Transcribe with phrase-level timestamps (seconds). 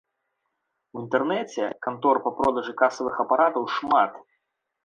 [0.95, 4.11] У інтэрнэце кантор па продажы касавых апаратаў шмат.